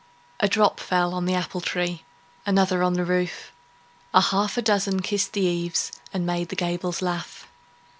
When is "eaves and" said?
5.41-6.25